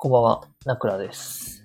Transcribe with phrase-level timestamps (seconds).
[0.00, 1.64] こんばんは、ナクラです。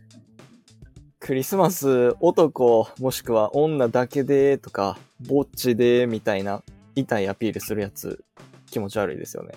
[1.19, 6.63] クリスマス男もしくは女だけでとか、ぼっちでみたいな
[6.95, 8.23] 痛いアピールするやつ
[8.71, 9.53] 気持ち悪いですよね。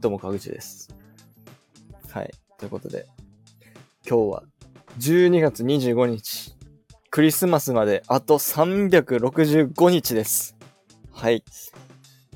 [0.00, 0.94] どうも川口です。
[2.12, 2.30] はい。
[2.56, 3.04] ということで、
[4.08, 4.42] 今日は
[5.00, 6.54] 12月25日、
[7.10, 10.56] クリスマスまであと365日です。
[11.10, 11.42] はい。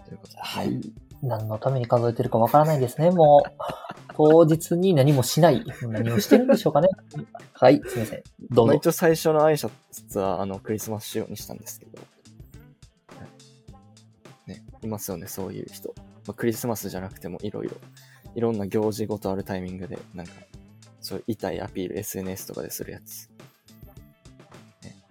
[0.05, 0.81] ということで、はい。
[1.23, 3.72] 何のために数えてるかわからないですね、もう。
[4.17, 5.65] 当日に何もしない。
[5.83, 6.89] 何をしてるんでしょうかね。
[7.53, 8.23] はい、すいません。
[8.51, 8.87] どうぞまあ一。
[8.89, 11.99] 応最初の挨拶はあのクリスマス仕様にしたんですけど、
[13.19, 13.25] は
[14.47, 15.95] いね、いますよね、そういう人。
[16.27, 17.77] まあ、クリスマスじゃなくてもいろいろ、
[18.35, 20.33] いろんな行事ごとあるタイミングで、なんか、
[21.01, 23.33] そういう痛いアピール SNS とかでするやつ。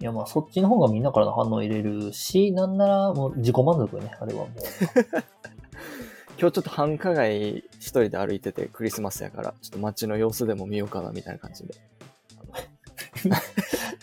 [0.02, 4.48] いや、まあ、そっちの方がみんなからの反応入れるし、なんならもう自己満足ね、あれはもう。
[6.42, 11.74] 今日ちょっと繁華街一人で歩いててクリスマスやから、ちょっと街の様子でも見ようかなみたいな感じで。
[13.22, 13.30] ち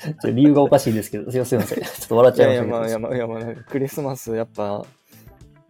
[0.07, 1.59] ょっと理由がおかしいですけど、すいません。
[1.67, 3.09] ちょっと笑っいやいや、ちゃいましたけど。
[3.09, 4.85] まあ、いや、まあ、いや、まあ、クリスマスやっぱ、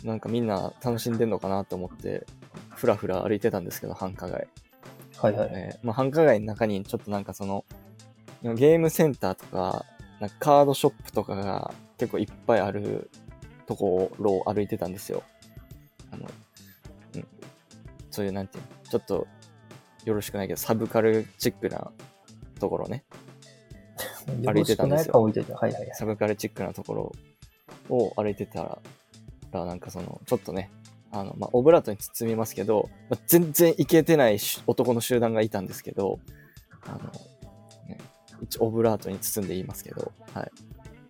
[0.04, 2.28] なんかみんな楽しんでんのかなと思って、
[2.76, 4.48] ふらふら歩いてたんですけど、繁華街。
[5.18, 5.50] はいはい。
[5.52, 7.66] えーまあ、繁華街の中にちょっとなんかその、
[8.44, 9.88] ゲームセンターとか、
[10.20, 13.10] なんかカードショップとかが結構いっぱいある
[13.66, 15.24] ところを歩いてたんですよ。
[16.12, 16.49] あの、うん。
[18.20, 19.28] そういうなんていうの、ちょっと
[20.04, 21.90] よろしくないけど、サブカルチックな
[22.60, 23.06] ところね。
[24.46, 25.24] 歩いてたんですよ。
[25.24, 25.90] はいはいはい。
[25.94, 28.82] サブカルチックなところを歩いてた
[29.54, 30.70] ら、なんかその、ちょっとね、
[31.12, 36.20] あの、まあ、オブラートに包みますけど、まあ、全然イケてないし男の集団がいたんですけど、
[36.82, 36.98] あの、
[37.88, 38.00] ね、
[38.42, 40.52] 一応オブラートに包んで言いますけど、はい。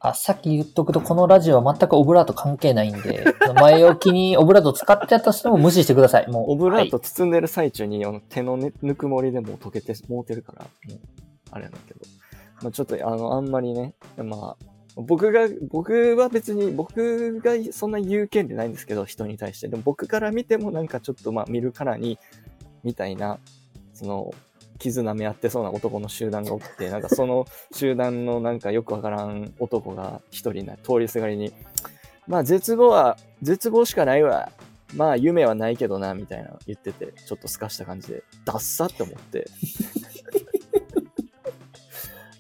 [0.02, 3.26] あ、さっき言っとくと、このラジオは全くオブラート関係ないんで、
[3.60, 6.28] 前置きに オブラート使ってやった人も無視してください。
[6.30, 6.52] もう。
[6.52, 11.00] オブラーはいト包んでる最中に、あの手の、ね、ぬくもりでもう溶けて、もうてるから、もう、
[11.52, 12.00] あれなんだけど。
[12.62, 14.66] まあ、ちょっと、あの、あんまりね、まあ、
[14.96, 19.68] 僕が、僕は別に、僕がそんな言う権利ないんですけど、人に対して。
[19.68, 22.20] でも僕から見てもなんかちょっとまあ見るからに、
[22.84, 23.40] みたいな、
[23.94, 24.34] その、
[24.80, 31.54] 傷舐め合ってそうな男の集団がおって、なんかその集団のなんかよくわからん男が一人な、通りすがりに、
[32.28, 34.52] まあ絶望は、絶望しかないわ。
[34.96, 39.48] まあ夢はないけどな、みたいな言ってて、ちょっと透かした感じで、ダッサって思って、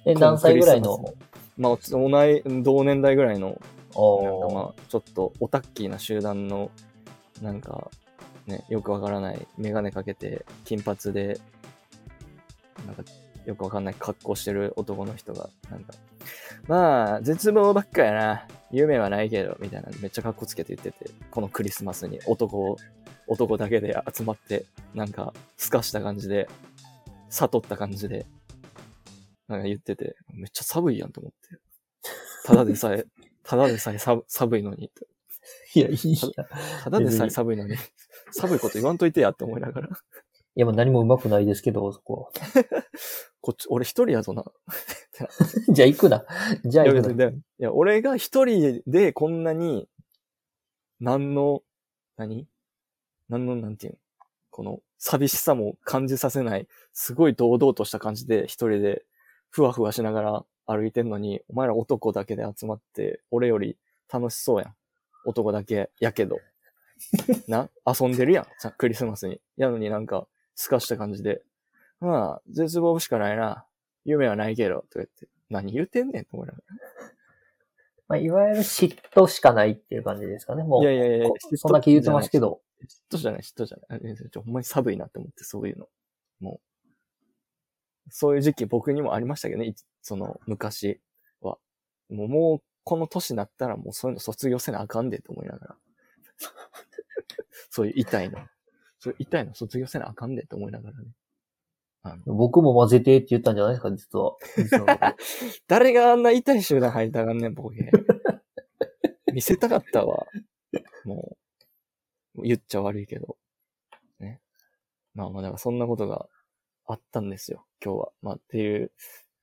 [0.05, 1.13] え、何歳ぐらいの
[1.59, 6.71] まあ、同い、同年代ぐらいの、なんかまあ、ちょっとオタッキーな集団の、
[7.41, 7.91] なんか、
[8.47, 11.37] ね、よくわからない、メガネかけて、金髪で、
[12.89, 13.03] なんか、
[13.45, 15.93] よくわかんない格好してる男の人が、なんか、
[16.67, 18.47] まあ、絶望ばっかやな。
[18.71, 22.77] 夢はないけど、みたいな、めっちゃ格好つけて言ってて、このクリスマスに男、
[23.27, 26.47] 男だけで集まって、なんか、すかした感じで、
[27.29, 28.25] 悟った感じで、
[29.47, 31.59] なんか言ってて、めっちゃ寒いやんと思って。
[32.45, 33.05] ただでさえ、
[33.43, 34.91] ただでさえさ寒いのに、
[35.73, 36.45] いや、いいや。
[36.83, 37.75] ただでさえ寒いのに、
[38.31, 39.91] 寒いこと言わんといてやって思いながら、い
[40.59, 42.31] や、もう何も上手くないですけど、そこ。
[43.41, 44.43] こっち、俺一人やぞな。
[45.71, 46.25] じゃあ行くな。
[46.65, 47.29] じゃあ行くな。
[47.29, 49.87] いや、俺が一人でこんなに、
[50.99, 51.63] 何の、
[52.17, 52.47] 何？
[53.29, 53.99] 何の、なんていうの？
[54.49, 59.05] この、寂しさも感じさせない、すごい堂々とした感じで一人で、
[59.49, 63.77] ふわふわしながら歩いてんのに、お前ら男だけで集まって、俺より
[64.11, 64.75] 楽しそうやん。
[65.25, 66.39] 男だけやけど。
[67.47, 67.69] な？
[67.85, 68.47] 遊んでるやん。
[68.57, 69.39] さクリスマスに。
[69.55, 70.27] やのになんか、
[70.59, 71.41] すかした感じで。
[72.01, 73.65] まあ、絶望しかないな。
[74.03, 74.81] 夢はないけど。
[74.81, 75.29] とか言って。
[75.49, 76.63] 何言ってんねんと思いながら。
[78.09, 80.63] まあ、いわゆる嫉妬しかないっていう感じですかね。
[80.63, 82.59] もう、いやいやいやこそんだけ言うてますけど。
[83.11, 83.99] 嫉妬じゃない、嫉妬じゃない。
[84.11, 85.87] あちょほんまに寒いなって思って、そういうの。
[86.41, 86.59] も
[88.07, 88.09] う。
[88.09, 90.99] そういう時期僕にもありましたけどね、いその、昔
[91.41, 91.57] は。
[92.09, 95.75] もう、もう、この年になったらもうそういうの卒業せなあかんでと思いながら。
[97.69, 98.39] そういう痛いの。
[98.99, 99.53] そういう痛いの？
[99.55, 101.05] 卒業せなあかんでと思いながらね。
[102.01, 104.35] あの僕も混ぜてって言ったんじゃないですか、実は。
[104.55, 105.15] 実 は
[105.67, 107.91] 誰があんな痛い集団入りたがんねん、ボケ。
[109.33, 110.25] 見せたかったわ。
[111.03, 111.37] も
[112.35, 113.37] う、言っちゃ悪いけど。
[114.19, 114.41] ね。
[115.13, 116.29] まあまあ、だからそんなことが
[116.85, 118.11] あったんですよ、今日は。
[118.21, 118.91] まあっていう、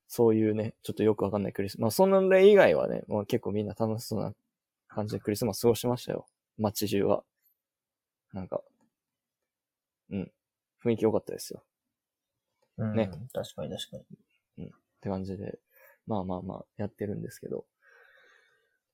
[0.09, 1.81] そういうね、ちょっとよくわかんないクリスマス。
[1.83, 4.33] まあその例以外はね、もう結構みんな楽しそうな
[4.89, 6.27] 感じでクリスマス過ごしましたよ。
[6.57, 7.23] 街中は。
[8.33, 8.63] なんか、
[10.11, 10.33] うん。
[10.85, 11.65] 雰囲気良かったですよ。
[12.79, 13.97] うん、ね確かに確か
[14.59, 14.67] に。
[14.67, 14.71] っ
[15.01, 15.59] て感じで、
[16.07, 17.65] まあまあまあ、やってるんですけど。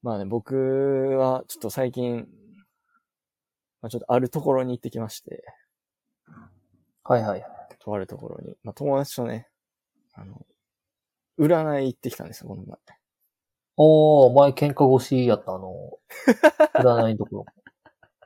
[0.03, 2.29] まあね、僕はちょっと最近、
[3.81, 5.44] まあちょっとあるところに行ってきまして、
[7.05, 7.44] はいはい。
[7.81, 9.49] とあるところに、まあ、友達とね、
[10.15, 10.47] あの、
[11.38, 12.79] 占い行ってきたんですよ、この前。
[13.76, 15.99] おー、前喧嘩越しやった、あの、
[16.79, 17.47] 占いのところ。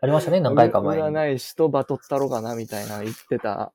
[0.07, 1.03] ありましたね、何回か前に。
[1.03, 3.73] 占い師とバトったろかな、みたいな言ってた、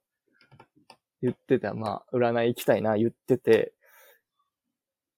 [1.22, 3.74] 言ってた、まあ、占い行きたいな、言ってて、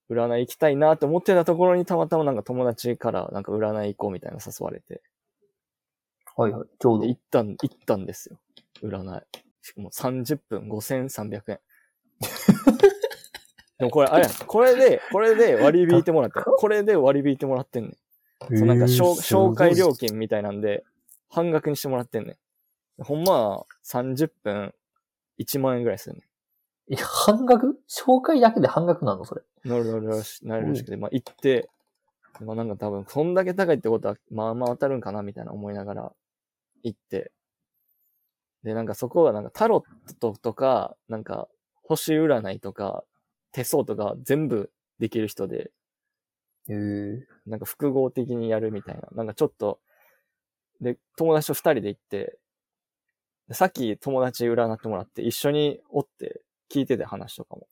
[0.10, 5.04] 占い行きたいなって思ってたところにたまたまなんか友達からなんか占い行こうみたいな誘われて、
[6.36, 7.10] はいはい、ちょうどで。
[7.10, 8.40] 行ったん、行ったんですよ。
[8.82, 9.24] 占い。
[9.62, 11.60] しかも30分5300円。
[13.78, 17.98] でもこれ、あれやんこれで、これで割り引いてもらってんこれで割り引いてもらってんねん。
[18.58, 20.84] そうなんか紹、紹介料金みたいなんで、
[21.34, 22.38] 半額にしてもらってんね
[23.00, 23.04] ん。
[23.04, 24.74] ほんまは30分
[25.40, 26.22] 1万円ぐらいするね
[26.88, 27.80] いや、半額？
[27.90, 29.42] 紹介だけで半額なのそれ。
[29.66, 29.70] ん。
[29.70, 30.02] なるなる
[30.44, 31.70] なるらしくて、まあ行って、
[32.46, 36.14] まあなんか多分、そんだけ高いってことは、まあまあ当たるんかなみたいな思いながら
[36.84, 37.32] 行って、
[38.64, 41.48] で、なんかそこはなんかタロットとか、なんか
[41.84, 43.04] 星占いとか、
[43.52, 45.72] 手相とか全部できる人で、
[46.70, 47.28] へえ。
[47.46, 49.08] なんか複合的にやるみたいな。
[49.12, 49.80] なんかちょっと、
[50.84, 52.38] で、友達と二人で行って、
[53.48, 56.42] でさっき友達占ってもらって、一緒におって
[56.72, 57.68] 聞いてて話とかも。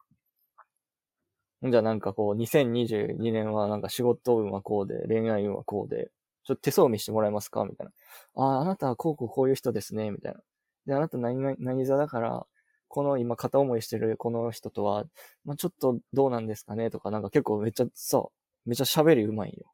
[1.70, 6.10] じゃなんかこう、2022年はなんか仕事運はこうで、恋愛運はこうで、
[6.44, 7.66] ちょっと手相見してもらえますか？
[7.66, 7.94] みたいな。
[8.36, 10.40] ああ、あなたはこうこうこういう人ですね、みたいな。
[10.88, 12.48] で、あなた何々何座だから、
[12.88, 15.06] この今片思いしてるこの人とは、
[15.46, 16.90] まあ、ちょっとどうなんですかね？
[16.90, 18.24] とか、なんか結構めっちゃさ、
[18.66, 19.72] めっちゃ喋りうまいんよ。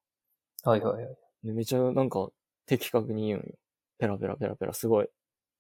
[0.63, 1.18] はいはいはい。
[1.44, 2.28] でめっちゃなんか
[2.67, 3.55] 的確に言うんよ。
[3.97, 5.07] ペラペラペラペラ、すごい、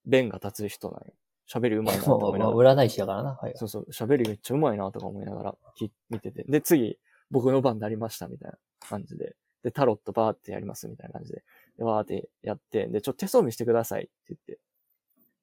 [0.05, 1.13] 弁が立つ人なんよ。
[1.49, 2.73] 喋りうまいなと思いながら。
[2.75, 3.39] 占い師だからな。
[3.41, 3.53] はい。
[3.55, 6.43] そうそう、喋りめっちゃうまいなとか思いながらき見てて。
[6.43, 6.99] で、次、
[7.31, 9.35] 僕の番になりましたみたいな感じで。
[9.63, 11.43] で、タロットバーってやりますみたいな感じで。
[11.77, 14.59] で、わーってやって、で、ちょっと手相見してくださいって言って。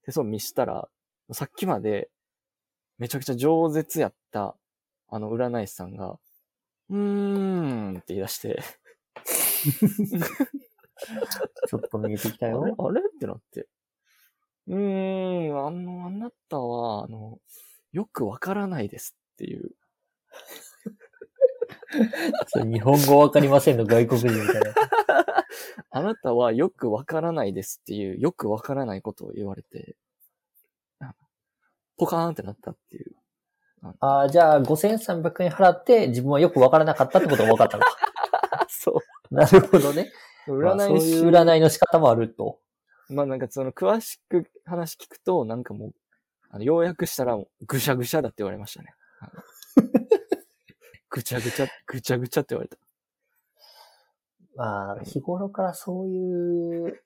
[0.04, 0.88] 手相見したら、
[1.32, 2.10] さっきまで、
[2.98, 4.56] めちゃくちゃ饒舌やった、
[5.08, 6.18] あの占い師さんが、
[6.90, 8.62] うーんって言い出して、
[11.68, 12.74] ちょっと見えてきたよ。
[12.78, 13.00] あれ？
[13.00, 13.66] ってなって。
[14.66, 17.38] うーん、あの、あなたは、あの、
[17.92, 19.72] よくわからないですっていう。
[22.64, 24.74] 日本語わかりませんの、外国人みたいな。
[25.90, 29.96] あなたはよくわからないですっていう、よくわからないことを言われて、
[31.00, 31.14] あ
[31.96, 33.14] ポカーンってなったっていう。
[34.00, 37.96] ああ、じゃあ5300円払って自分はよくわからなかったってことが分かったのか。
[38.52, 39.00] あ、そ
[39.30, 39.34] う。
[39.34, 40.10] なるほどね。
[40.46, 42.60] 占いまあそう師、いう占いの仕方もあると。
[43.08, 45.94] まあなんかその詳しく話聞くと、なんかもう、
[46.50, 48.94] あの、要約したらぐしゃぐしゃだって言われましたね。
[51.10, 52.76] ぐちゃぐちゃ、ぐちゃぐちゃって言われた。
[54.56, 57.02] まあ、日頃からそういう、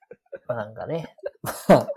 [0.47, 1.87] まあなんかね、まあ、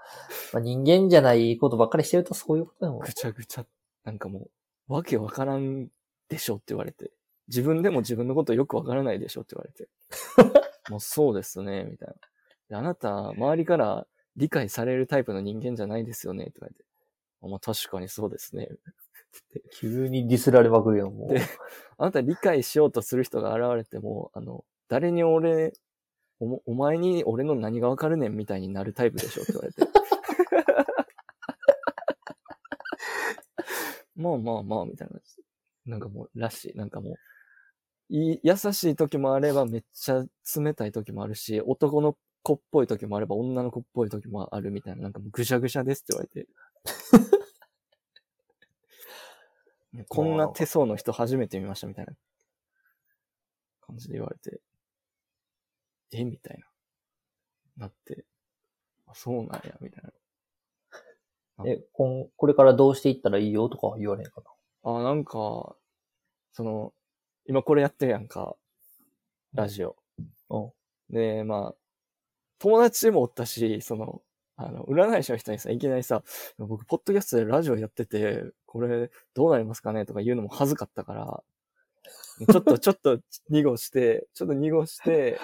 [0.52, 3.66] まあ人間じゃないことばっかりしてるとそういうことでもぐちゃぐちゃ、
[4.04, 4.48] なんかも
[4.88, 5.88] う、わけわからん
[6.28, 7.10] でしょって言われて。
[7.48, 9.88] 自分でも自分のことよくわからないでしょって言われて。
[10.88, 12.14] もうそうですね、みたいな。
[12.69, 14.06] であなた、周りから
[14.37, 16.84] 理解されるタイプの人間じゃないですよね、って言われて。
[17.43, 18.69] あまあ確かにそうですね。
[19.79, 21.29] 急にディスられまくるよ、もう。
[21.34, 21.40] で
[21.99, 25.73] あなた理解しようとする人が現れても、あの、誰に俺、
[26.40, 29.82] おもお前に俺の何がわかるねんみたいになるタイプでしょって言われて。
[34.17, 35.20] まあまあまあ、みたいな。
[35.86, 36.77] なんかもう、らしい。
[36.77, 37.15] なんかもう、
[38.14, 40.22] 優しい時もあればめっちゃ
[40.60, 45.04] 冷たい時もあるし、男の子っぽい時もあれば女の子っぽい時もあるみたいな。
[45.04, 46.46] なんかもうぐしゃぐしゃですって言われて。
[50.08, 52.12] こんな手相の人初めて見ましたみたいな
[53.81, 54.60] 感じで言われて、
[56.12, 56.24] え？
[56.24, 56.66] みたいな。
[57.86, 58.26] なって、
[59.06, 60.12] あそうなんや、みたいな。
[61.70, 64.42] え、こん、これからどうしていったらいいよとかは言われんか
[64.84, 64.90] な。
[64.90, 65.76] あ、なんか、
[66.52, 66.92] その、
[67.46, 68.56] 今これやってるやんか、
[69.55, 69.96] ラジオ。
[70.51, 70.58] う
[71.13, 71.15] ん。
[71.15, 71.75] で、まあ、
[72.58, 74.22] 友達もおったし、その、
[74.56, 76.22] あの、占い師の人にさ、いきなりさ、
[76.58, 80.06] 僕、ポッドキャストでラジオやってて、これ、どうなりますかね？
[80.06, 81.43] とか言うのも恥ずかったから、
[82.46, 83.19] ちょっと、 ちょっと
[83.49, 85.39] 濁して、ちょっと濁して、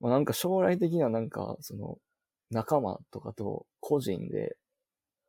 [0.00, 1.98] まあなんか将来的にはなんか、その、
[2.50, 4.56] 仲間とかと個人で、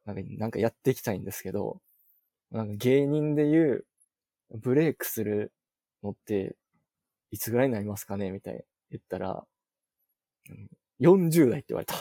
[0.05, 1.81] なんか、なんかやっていきたいんですけど、
[2.51, 3.85] なんか芸人で言う、
[4.53, 5.51] ブレイクする
[6.03, 6.55] のって、
[7.31, 8.31] いつぐらいになりますかね？
[8.31, 9.43] みたいな言ったら、
[10.49, 10.69] うん
[11.01, 11.95] 40代って言われた。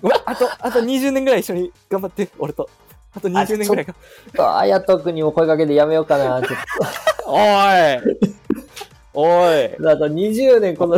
[0.00, 2.68] ごめん、あと、あと20年ぐらい一緒に頑張って、俺と。
[3.14, 3.94] あと20年ぐらいか。
[4.58, 6.58] あやとくんにも声かけてやめようかな、ちょっ
[7.26, 7.40] おい
[9.12, 9.90] おいと。
[9.90, 10.96] あと20年この、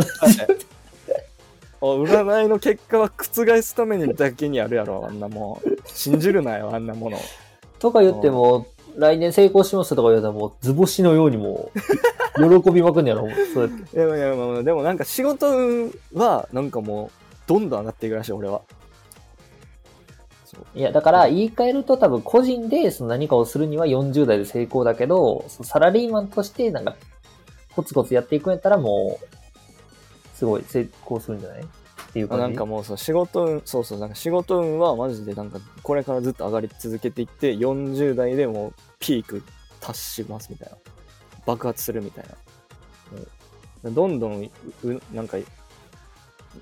[1.81, 5.77] お占いの結果は覆すためにだけにあるやろ、あんなもん。
[5.87, 7.19] 信じるなよ、あんなもの。
[7.81, 11.71] とか言っても、来年成功しますとか言われたらもう図星のようにも
[12.37, 13.97] う、喜びまくんねやろ、そうやって。
[13.97, 17.11] いやいや、まあでもなんか仕事運は、なんかもう、
[17.47, 18.61] どんどん上がっていくらしい、俺は。
[20.45, 20.77] そう。
[20.77, 26.95] いや、だから言い換えると多分個人でその何かをするには40代で成功だけど、サラリーマンとしてなんか、
[27.75, 31.65] コツコツやっていくんやったらもう、すごい成功するんじゃない？
[32.11, 32.37] っていう。
[32.37, 39.41] なんかもうそう仕事運そうそうなんか仕事運はマジでなんかこれからずっと上がり続けていって40代でもうピーク
[39.79, 40.77] 達しますみたいな。
[41.45, 42.35] 爆発するみたいな、
[43.85, 44.49] うんどんどんう
[44.87, 45.37] うなんか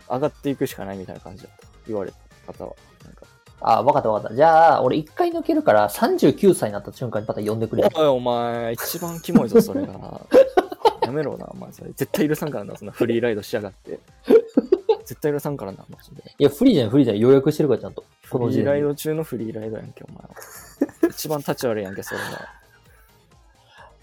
[0.09, 1.67] 上がっていくしかないみたいな感じだった。
[1.85, 2.13] 言われ
[2.47, 2.75] た方は。
[3.03, 3.25] なんか。
[3.59, 4.35] あ、わかったわかった。
[4.35, 7.89] じゃあ、俺一回抜けるから39歳になった瞬間にまた呼んでくれ。
[7.93, 10.21] おいお前一番キモいぞそれが。
[11.01, 11.89] やめろなお前それ。
[11.89, 13.99] 絶対許さんからなそんなフリーライドしやがって
[15.09, 17.19] 絶対許さんからなマジでいや、フリーじゃん、フリーじゃん。
[17.19, 18.05] 予約してるからちゃんと。
[18.29, 18.87] このフリーライ時点で。
[18.89, 20.29] ド中のフリーライドやんけ、お前は。
[21.09, 22.59] 一番立ち悪いやんけ、それが。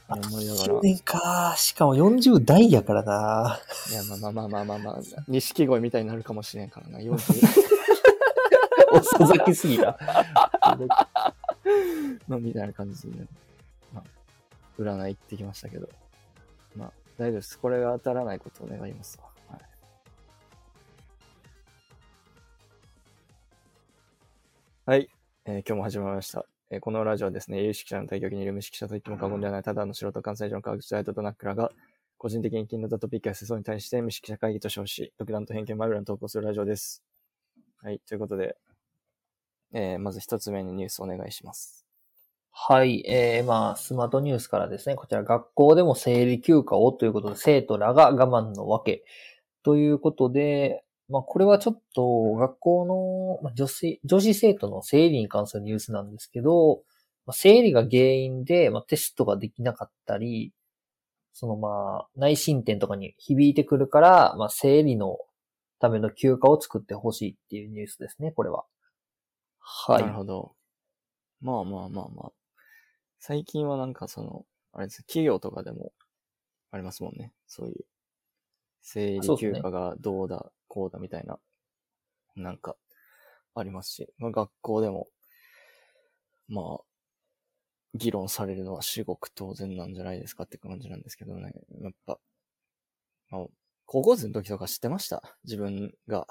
[0.09, 0.81] 思いながら。
[1.05, 1.55] か。
[1.57, 3.61] しかも40代やからな。
[3.93, 7.15] や、まあまあまあまあまあまあ、錦鯉みたいになるかもしれんからな、40
[8.91, 9.97] 遅咲きすぎた。
[12.27, 13.27] まあ、みたいな感じでね。
[13.95, 15.89] まあ、占い行ってきましたけど。
[16.75, 17.57] まあ、大丈夫です。
[17.61, 19.26] これが当たらないことを願いますわ。
[24.89, 25.09] はい。
[25.47, 26.47] えー今日も始まりました。
[26.71, 31.73] えーこのラジオはですね、有識者の対局にいる無識者と言っても過言ではない、ただの素人関西上の科学者とナックラが、
[32.19, 37.03] 個人的に気になったトピックや世相に対して無識者会議と称し、独断と偏見まぐれの投稿するラジオです。
[37.83, 38.01] はい。
[38.07, 38.57] ということで、
[39.73, 41.85] えーまず一つ目のニュースお願いします。
[42.53, 43.03] はい。
[43.09, 49.03] えー、まあ、スマートニュースからですね、こちら学校でも生理休暇をということで、生徒らが我慢のわけ。
[49.65, 56.83] ということで、まあ、これはちょっと学校のまあ女性、女子生徒の生理に関するニュースなんですけど、
[57.27, 60.53] まあ、生理が原因で、まあ、テストができなかったり、
[61.33, 65.19] そのまあ、内申点とかに響いてくるから、まあ、生理の
[65.79, 68.65] ための休暇を作ってほしいっていうニュースですね、これは。
[69.59, 70.15] はいなる。
[70.15, 70.55] ほど。
[71.41, 72.33] まあまあまあまあ。
[73.19, 75.93] 最近はなんかその、あれです企業とかでも
[76.71, 77.33] ありますもんね。
[77.47, 77.85] そういう、
[78.81, 81.39] 生理休暇がどうだ、こうだみたいな、
[82.37, 82.77] なんか、
[83.55, 85.09] ありますし、まあ、学校でも、
[86.49, 86.85] まあ、
[87.95, 91.53] 議論されるのは至極当然なんじゃないですかって感じなんですけどね。
[91.81, 92.19] やっぱ、
[93.31, 93.47] まあ、
[93.87, 95.23] 高校生の時とか知ってました？
[95.45, 96.27] 自分が。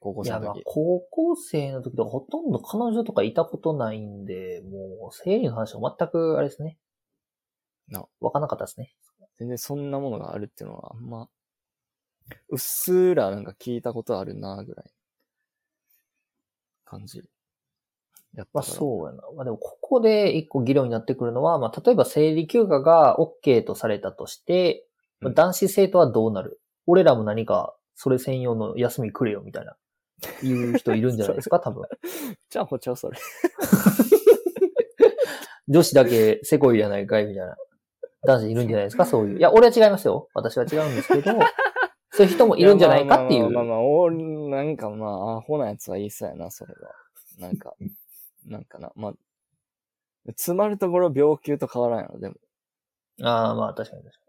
[0.00, 6.78] 高校いや、まあ生の時。、高校生の時とかほとんど彼女とかいたことないんで、もう、生理の話は全く、あれですね。
[7.88, 8.94] なわかんなかったですね。
[9.38, 11.28] 全然そんなものがあるっていうのはあんま、
[12.50, 14.90] うっすらなんか聞いたことあるなぐらい。
[16.84, 17.22] 感じ。
[18.34, 18.76] やったまあから。
[18.76, 19.22] そうやな。
[19.36, 24.86] まあでも、ここで一個議論になってくるのは、まあ例えば生理休暇が OK とされたとして、
[25.20, 26.60] まあうん男子生徒はどうなる？
[26.86, 29.76] 俺らも何か、それ専用の休みくれよ、みたいな。
[30.42, 31.84] 言う人いるんじゃないですか、 多分。
[32.48, 33.18] じゃあ、ほちゃうそれ。
[35.68, 37.56] 女子だけせこいやないかい、みたいな。
[38.24, 39.38] 男子いるんじゃないですか、そういう。
[39.38, 40.28] いや、俺は違いますよ。
[40.34, 41.32] 私は違うんですけど、
[42.18, 43.48] そういう人もいるんじゃないかっていう。
[43.48, 46.90] まあまあまあまあ、おなんかまあ、アホなやつは言いそうやな、それは。
[47.38, 47.76] なんか、
[48.44, 48.90] なんかな。
[48.96, 49.12] まあ、
[50.30, 52.34] 詰まるところ病気と変わらんやろ、でも。
[53.22, 54.20] ああ、まあ確かに確か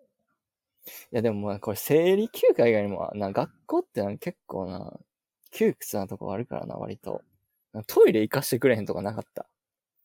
[1.11, 4.99] いや、でもまあ、これ生理休暇以外にも、な、学校ってな結構な、
[5.49, 7.23] 窮屈なとこあるからな、割と。
[7.87, 9.47] トイレ行かしてくれへんとかなかった。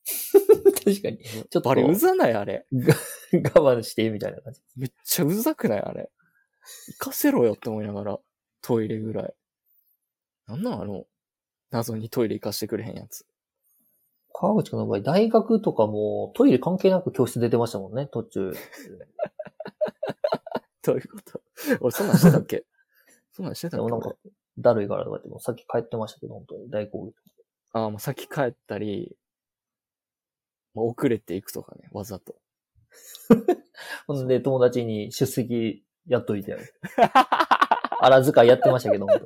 [0.07, 0.73] に。
[0.73, 1.19] 確かに。
[1.19, 2.67] ちょっとあれ、うざないあれ。
[2.73, 4.63] 我慢して、みたいな感じ。
[4.75, 6.11] めっちゃうざくないあれ。
[6.89, 8.19] 行かせろよって思いながら、
[8.63, 9.35] トイレぐらい。
[10.47, 11.05] なんなんあの、
[11.71, 13.27] 謎にトイレ行かしてくれへんやつ。
[14.33, 18.53] 川口くんの場合、大学とかもトイレ関係なく教室出てましたもんね、途中。
[20.83, 21.41] どういうこと？
[21.81, 22.65] 俺そんなんしてたっけ？
[23.33, 23.87] そんなんしてたっけ？
[23.87, 24.15] でもなんか、
[24.59, 27.15] だるいからとか言っても、さっき帰ってましたけど、本当に大攻撃。
[27.73, 29.17] ああ、もう先帰ったり、
[30.75, 32.37] まあ遅れていくとかね、わざと。
[34.07, 36.57] ほんで、友達に出席やっといて。
[38.01, 39.21] あら使いやってましたけど、本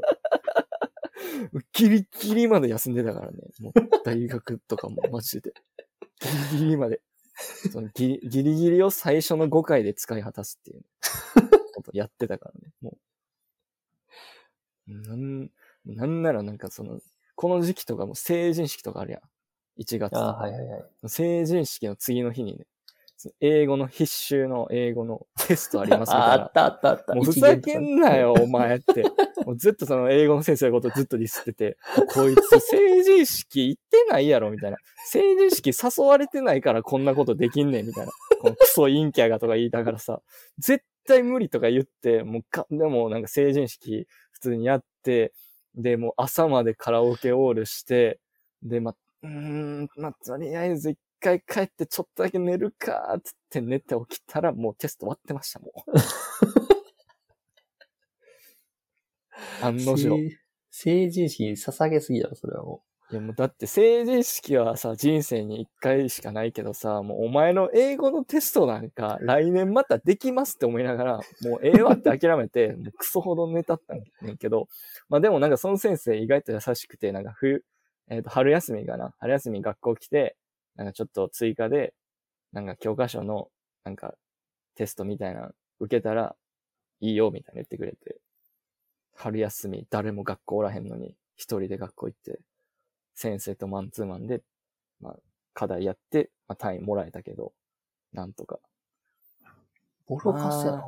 [1.72, 3.38] ギリギリまで休んでたからね。
[3.60, 3.72] もう
[4.04, 5.52] 大学とかもマジで。
[6.20, 7.00] ギリギリまで。
[7.72, 10.82] そのギリギリギリを最初の5回で使い果たすっていう
[11.74, 12.72] ことやってたからね。
[12.80, 12.96] も
[14.88, 14.92] う。
[14.92, 15.50] なん、
[15.84, 17.00] なんならなんかその、
[17.34, 19.20] この時期とかも成人式とかあるやん。
[19.80, 20.16] 1月。
[20.16, 20.84] あ、はいはいはい。
[21.06, 22.66] 成人式の次の日にね、
[23.40, 26.52] 英語の必修の英語のテストありますみたいなああっ。
[26.52, 27.14] たあったあった。
[27.14, 29.02] もうふざけんなよ、お前って。
[29.44, 31.78] もうずっとその英語の先生のことずっとディスってて、
[32.14, 34.76] こいつ成人式行ってないやろ、みたいな。
[35.10, 38.12] 成人式誘われてないからこんなことできんねん、みたいな。
[38.40, 40.20] このクソ陰キャがとか言いながらさ、
[40.58, 45.32] 絶対無理とか言って、もうか、でもなんか成人式普通にやって、
[45.74, 48.20] で、もう朝までカラオケオールして、
[48.62, 55.92] で、ま、うーん、ま、とりあえず一回帰ってちょっとだけ寝るか、つって寝て起きたらもうテスト終わってました、もう。
[59.62, 60.26] 案の定。
[60.26, 60.36] い
[60.70, 74.68] 成人式に捧げすぎだろ、それはもやもうだって成人式はさ、人生に一回しかないけどさ、もうお前の英語のテストなんか来年またできますって思いながら、もうええわって諦めて、 もうクソほど寝たったんねんけど、
[75.08, 77.64] まあでもなんかその先生意外と優しくて、なんか冬、
[78.08, 80.36] えっ、と、春休みかな春休み学校来て、
[80.78, 81.92] なんかちょっと追加で、
[82.52, 83.48] なんか教科書の、
[83.84, 84.14] なんか
[84.76, 86.36] テストみたいなの受けたら
[87.00, 88.20] いいよみたいな言ってくれて、
[89.14, 92.40] 春休み誰も学校おらへんのに一人で学校行って、
[93.16, 94.40] 先生とマンツーマンで、
[95.00, 95.16] まあ、
[95.52, 97.52] 課題やって、まあ、単位もらえたけど、
[98.12, 98.60] なんとか。
[100.08, 100.14] う。
[100.14, 100.84] ボロカスやな。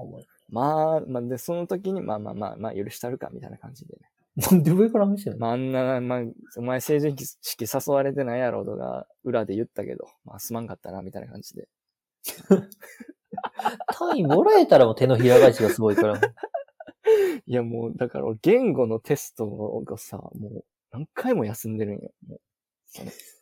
[0.48, 4.08] まあ、まあ、で、その時に、まあまあまあ、まあ、許したるか、みたいな感じでね。
[4.40, 6.20] なんで上から見せるのまあ、んな、まあ、
[6.56, 11.68] お前成人式誘われてないやろとか、裏で言ったけど、まあ、すまんかったな、みたいな感じで。
[13.92, 16.20] 単位もらえたらもう手のひら返しがすごいから。
[17.46, 22.12] いや、もう、だから、言語のテストがさ、もう、何回も休んでるんよ。
[22.26, 22.40] もう、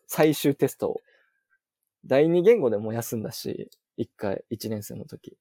[0.07, 1.01] 最終テストを。
[2.07, 5.37] 第二言語でも休んだし、一回、一年生の時。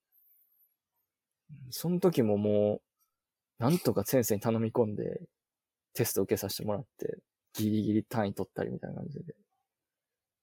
[1.70, 2.82] その時もも
[3.60, 5.22] う、なんとか先生に頼み込んで、
[5.98, 7.18] テスト受けさせてもらって、
[7.54, 9.36] ギリギリ単位取ったりみたいな感じで、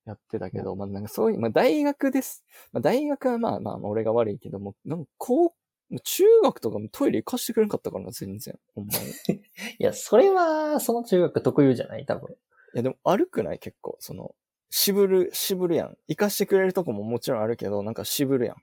[0.06, 2.44] やってたけど、まあなんかそういう、まあ大学です。
[2.72, 5.44] まあ大学はまあまあまあ俺が悪いけども、なんか高
[5.90, 8.58] もう中学とかもトイレ行かしてくれんかったからな、全然。
[8.74, 9.10] ほんまに。
[9.10, 9.42] い
[9.78, 12.06] いや、それは、その中学特有じゃない？
[12.06, 12.34] 多分。
[12.74, 13.58] や、でも悪くない？
[13.58, 13.96] 結構。
[14.00, 14.34] その、
[14.70, 15.96] 渋る、渋るやん。
[16.08, 18.56] 行かしてくれるとこももちろんあるけど、なんか渋るやん。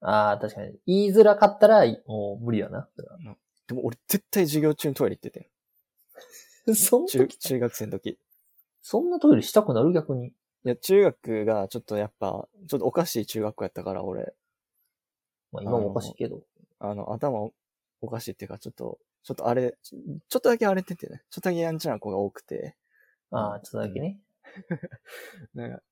[0.00, 0.78] ああ、確かに。
[0.86, 2.88] 言いづらかったら、もう無理やな。
[3.66, 5.46] でも俺絶対授業中にトイレ行っててん。
[6.74, 8.10] そん中、中学生の時。
[8.10, 8.18] い
[8.82, 10.32] そんなトイレしたくなる逆に。
[10.64, 14.34] や、中学がちょっとやっぱ、ちょっとおかしい中学校やったから、俺。
[15.52, 16.42] まあ今もおかしいけど。
[16.78, 17.52] あの、頭お
[18.00, 19.98] おかしいっていうか、ちょっと、ちょっとあれ、ちょ
[20.38, 21.22] っとだけ荒れててね。
[21.30, 22.76] ちょっとだけやんちゃな子が多くて。
[23.30, 24.20] ああ、ちょっとだけね。
[25.54, 25.82] なんか、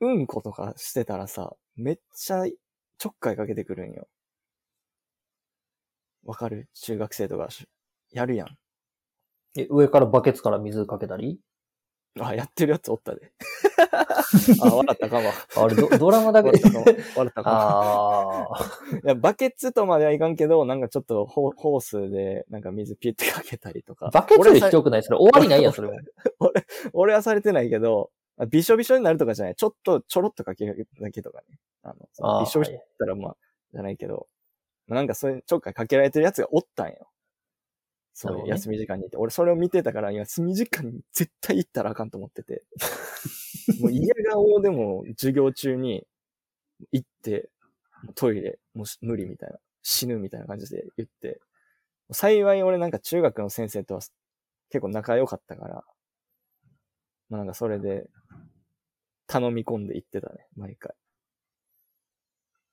[0.00, 4.08] うんことかしてたらさ、めっちゃちょっかいかけてくるんよ。
[6.24, 6.68] わかる？
[6.74, 7.68] 中学生とかし
[8.10, 8.58] やるやん。
[9.58, 11.40] え、上からバケツから水かけたり？
[12.20, 13.32] あ、やってるやつおったで。
[14.60, 15.30] あ、笑ったかも。
[15.56, 16.50] あれド、ドラマだけ？
[16.50, 16.84] 笑ったかも。
[17.16, 18.92] 笑ったかああ。
[18.92, 18.98] も。
[19.04, 24.10] いや、バケツとまではいかんけど、なんかちょっとホホースで、なんか水ピュってかけたりとか。
[24.12, 25.02] バケツより俺はさひどくない？
[25.02, 25.94] それ終わりないやん、それも。
[26.92, 29.54] 俺はされてないけど、あびしょびしょになるとかじゃない？
[29.54, 31.58] ちょっと、ちょろっとかけるだけとかね。
[31.82, 33.36] あの、びしょびしょだったらまあ、
[33.72, 34.26] じゃないけど、
[34.88, 37.08] なんかそういうちょっかいかけられてるやつがおったんよ。
[38.20, 39.16] そうね休み時間にいて。
[39.16, 42.64] 俺それを見てたから、休み時間に絶対行ったらあかんと思ってて。
[43.80, 46.04] もう嫌顔でも授業中に
[46.90, 47.48] 行って、
[48.16, 49.60] トイレ、もうし無理みたいな。
[49.82, 51.40] 死ぬみたいな感じで言って。
[52.10, 54.00] 幸い俺なんか中学の先生とは
[54.70, 55.84] 結構仲良かったから、
[57.28, 58.10] まあなんかそれで
[59.28, 60.92] 頼み込んで行ってたね、毎回。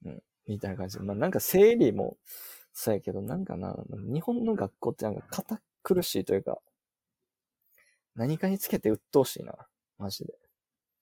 [0.05, 0.23] うん。
[0.47, 1.03] みたいな感じで。
[1.03, 2.17] まあなんか生理も
[2.77, 6.59] そうやけど、なんかな、日本の学校ってなんか堅苦しいというか、
[8.15, 9.53] 何かにつけて鬱陶しいな。
[9.97, 10.33] マジで。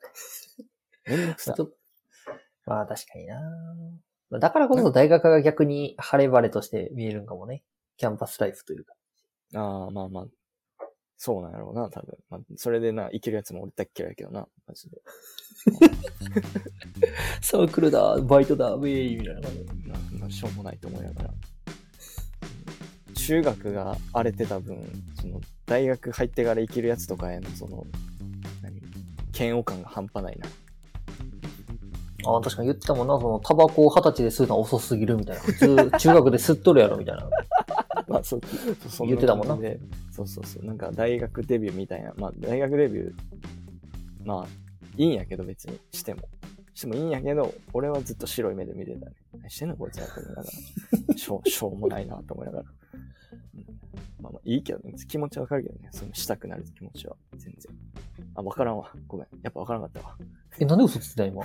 [1.07, 1.55] めんどくさ
[2.65, 3.39] まあ確かにな
[4.29, 7.63] まあだからこそ大学が逆に晴れ晴れとして見えるんかもね。
[7.97, 8.93] キャンパスライフというか。
[9.55, 10.27] ああ、まあまあ。
[11.17, 12.17] そうなんやろうな、多分。
[12.29, 15.01] まあ、それでな、生きるやつも俺だっけやけどな、マジで。
[17.41, 19.41] サークルだ、バイトだ、ウェイみたいな
[20.19, 20.37] 感じ。
[20.37, 21.33] しょうもないと思いながら。
[23.25, 24.77] 中学が荒れてた分、
[25.19, 27.85] その、大学入ってから生きるやつとかへの、その、
[28.61, 28.81] 何？
[29.37, 30.47] 嫌悪感が半端ないな。
[32.25, 35.41] ああ、確かに言ってたもんな、その、タバコを二十歳で吸うのは遅すぎるみたいな。
[35.41, 37.29] 普通、 中学で吸っとるやろ、みたいな。
[38.07, 38.41] まあ、そう、
[38.89, 39.55] そ言ってたもんな
[40.11, 40.65] そうそうそう。
[40.65, 42.13] なんか大学デビューみたいな。
[42.17, 43.13] まあ、大学デビュー、
[44.25, 44.47] まあ、
[44.97, 46.21] いいんやけど別にしても。
[46.73, 49.15] してもいいんやけど、俺はずっと白い目で見てたね。
[49.33, 50.47] 何してんのこいつやと思いながら。
[51.17, 52.65] しょう、しょうもないなと思いながら。
[52.93, 53.65] うん
[54.21, 54.93] まあまあ、いいけどね。
[55.09, 55.89] 気持ちはわかるけどね。
[55.91, 57.17] そのしたくなる気持ちは。
[57.35, 57.73] 全然。
[58.35, 58.89] あ、わからんわ。
[59.05, 59.27] ごめん。
[59.41, 60.17] やっぱわからんかったわ。
[60.59, 61.43] え、なんで嘘ついた今？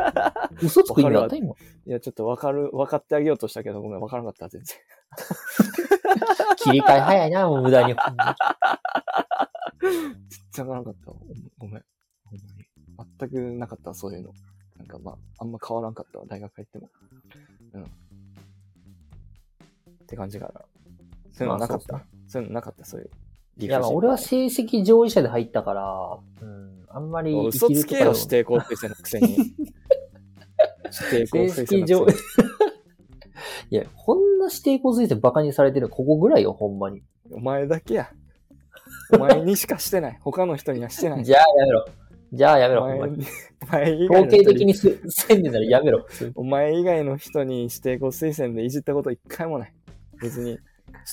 [0.62, 1.36] 嘘つく意味あった？
[1.36, 1.52] 今？
[1.52, 4.76] いや、ちょっとわかる、分かってあげようとしたけど、ごめん、わからなかった、全然。
[6.56, 7.94] 切り替え早いな、もう無駄に。
[7.94, 7.96] 全
[10.52, 11.16] 然わからなかったわ。
[11.58, 11.84] ごめん。
[12.24, 12.66] ほんまに。
[13.18, 14.32] 全くなかったわ、そういうの。
[14.78, 16.90] なんかまあ、あんま変わらんかったわ、大学入っても。
[17.74, 17.82] うん。
[17.82, 17.86] っ
[20.06, 20.62] て感じかな。
[21.32, 21.92] そういうのなかった。
[21.94, 23.10] まあそういうのなかった、そういう。
[23.58, 29.36] いや、まあ俺は成績上位者で入ったから、うん、あんまり生嘘つけよ、指定校推薦のくせに。
[31.12, 32.48] 指定校成推薦績上のくせに。
[33.70, 37.02] いや、こんな指定校推薦バカにされてるのここぐらいよ、ほんまに。
[37.30, 38.10] お前だけや。
[39.12, 40.18] お前にしかしてない。
[40.20, 41.24] 他の人にはしてない。
[41.24, 41.86] じゃあやめろ。
[42.32, 42.84] じゃあやめろ。
[42.84, 43.26] お前に
[43.62, 46.06] お前以外統計的にすせんでならやめろ。
[46.34, 49.72] お前以外の人に指定校推薦でいじったこと一回もない。
[50.20, 50.60] 別に、指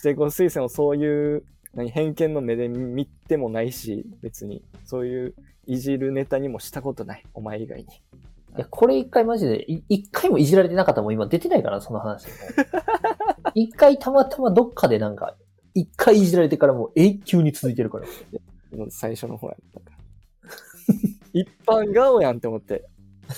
[0.03, 5.35] 定校推薦をそういう、何、偏見の目で見てもないし、別に、そういう
[5.67, 7.23] いじるネタにもしたことない。
[7.33, 7.85] お前以外に。
[7.85, 12.27] いや、これ一回マジで、い一回もいじられてなかったらもう今出てないから、その話。
[13.55, 15.35] 一回たまたまどっかでなんか、
[15.73, 18.05] 一回いじられてからもう永久に続いてるから。
[18.89, 20.02] 最初の方やったから。
[21.33, 22.85] 一般顔やんって思って。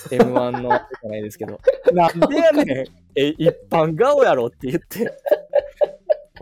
[0.09, 1.59] M1 のじゃないですけど。
[1.93, 2.67] なんでやねん
[3.15, 5.11] え、一般顔やろって言って。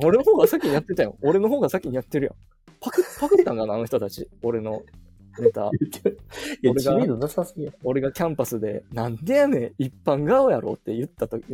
[0.03, 1.17] 俺の方が先にやってたよ。
[1.21, 2.35] 俺の方が先にやってるよ。
[2.79, 4.27] パク、パクったんかな、あの人たち。
[4.41, 4.81] 俺の
[5.39, 5.65] ネタ。
[5.65, 7.71] いや、俺が知名度なさすぎや。
[7.83, 11.45] 俺がキャンパスで、なんでやねん、一般顔やろって言った時、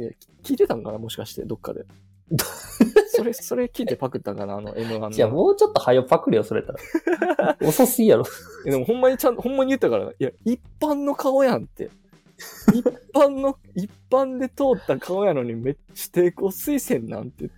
[0.43, 1.85] 聞いてたんかなもしかして、どっかで。
[3.19, 4.55] それ、それ聞いてパクったんかな？
[4.55, 5.11] あの M1 の。
[5.11, 7.57] じゃあもうちょっと早パクれよ、それたら。
[7.61, 8.23] 遅すぎやろ。
[8.65, 11.89] えでもほんまにちゃんと、ほんまに言ったから、いや、一般の顔やんって。
[12.73, 17.57] 一般の、一般で通った顔やのにめっちゃ抵抗推薦なんて言って。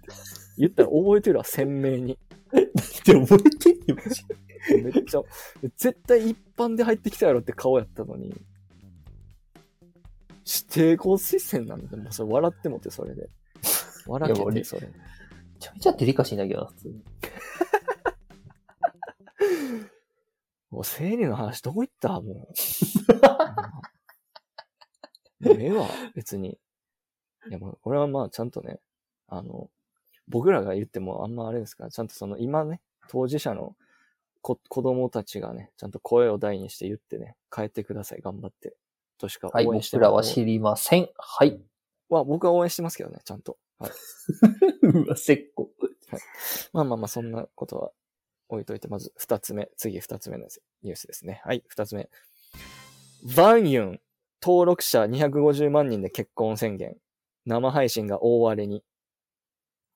[0.58, 2.14] 言ったら覚えてるわ、鮮明に。
[2.14, 2.18] っ
[3.04, 3.98] て覚えてん
[4.84, 5.22] めっちゃ、
[5.78, 8.30] 絶対一般で入ってきたやろって顔やったのに。
[8.30, 8.42] 指
[10.70, 11.98] 定校推薦なんだ。
[11.98, 13.30] もうそれ笑ってもって、それで。
[14.08, 14.90] 笑けて、いや俺それ。
[15.62, 17.04] めちゃめちゃデリカシーなきゃな、普通に。
[20.72, 22.22] もう生理の話どこ行った？
[22.22, 22.54] もう。
[25.50, 26.60] ええわ、別に。
[27.50, 28.80] いや、まあ、これはまあ、ちゃんとね、
[29.28, 29.70] あの、
[30.28, 33.76] 僕らが言ってもあんまあれですから、ちゃんとその今ね、当事者の
[34.42, 38.76] 子子供たちがね、ちゃんと声を大にして言ってね、変えてください、頑張って。
[39.18, 41.10] としかはい、応援して僕らは知りません。
[41.18, 41.60] はい。
[42.16, 43.58] は、僕は応援してますけどね、ちゃんと。
[43.80, 43.92] はい。
[44.88, 45.72] うわ、せっこ。
[46.74, 47.92] まあまあまあ、そんなことは
[48.50, 50.48] 置いといて、まず二つ目、次二つ目の
[50.84, 51.42] ニュースですね。
[51.46, 52.10] はい、二つ目。
[53.36, 54.02] バンユン、
[54.42, 56.98] 登録者250万人で結婚宣言。
[57.46, 58.84] 生配信が大荒れに。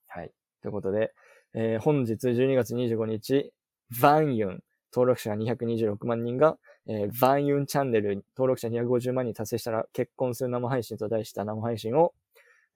[0.06, 0.32] はい。
[0.62, 1.12] ということで、
[1.54, 3.52] えー本日12月25日、
[4.00, 12.14] バンユン、登録者が226万人が、えーバンユンチャンネル登録者250万人達成したら結婚する生配信と題した生配信を、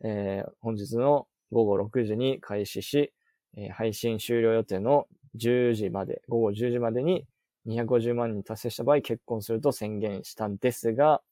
[0.03, 3.13] えー本日の午後6時に開始し、
[3.57, 7.27] えー配信終了予定の10時まで、午後10時までに
[7.67, 11.23] 250万人達成した場合結婚すると宣言したんですが、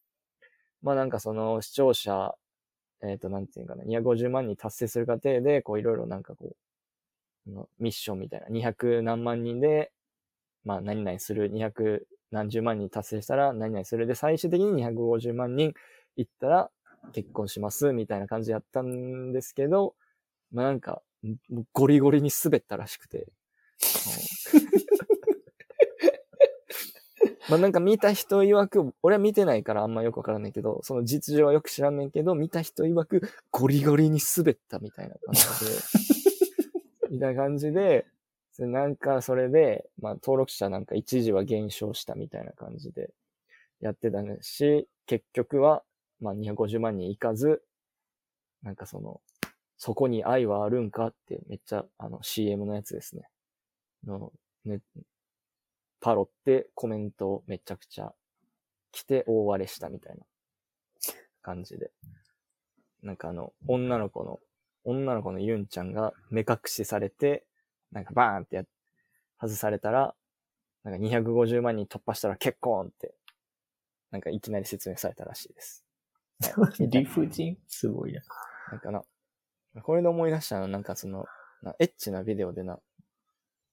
[0.83, 2.35] まあなんかその視聴者、
[3.03, 6.57] えっ、と、なんていうかな、250万人達成する過程で、こういろいろなんかこ
[7.49, 9.93] う、ミッションみたいな、200何万人で、
[10.65, 15.75] まあ何々する、200何十万人達成したら何々するで、最終的に250万人
[16.17, 16.71] いったら
[17.13, 19.95] 結婚します、みたいな感じでやったんですけど、
[20.53, 21.03] まあなんか、
[21.73, 23.29] ゴリゴリに滑ったらしくて。
[27.49, 38.07] まあなんか見た人曰く、俺は見てないからあんまよくわからないけど、その実情はよく知らんねんけど、見た人曰くゴリゴリに滑ったみたいな感じで、 みたいな感じで、
[38.59, 43.11] それなんかそれで、まあ登録者なんか一時は減少したみたいな感じで
[43.81, 45.85] やってたし、結局は、
[46.21, 47.63] まあ250万人いかず、
[48.65, 49.21] なんかその、
[49.77, 53.29] そこに愛はあるんかってめっちゃあの CM のやつですね。
[54.05, 54.33] の、
[54.65, 54.81] ね、
[56.01, 58.13] パロってコメントをめちゃくちゃ
[58.91, 60.25] 来て大荒れしたみたいな
[61.43, 61.93] 感じで。
[63.05, 64.41] なんかあの、女の子の、
[64.83, 67.45] 女の子のユンちゃんが目隠しされて、
[67.93, 68.65] なんかバーンってやっ
[69.41, 70.15] 外されたら、
[70.85, 73.15] なんか250万人突破したら結婚って、
[74.11, 75.85] なんかいきなり説明されたらしいです。
[76.57, 77.59] は い理不尽？
[77.67, 78.23] すごいな。
[78.71, 79.05] なんかな、
[79.83, 81.27] これで思い出したのは、なんかその、
[81.63, 82.81] なエッチなビデオでな、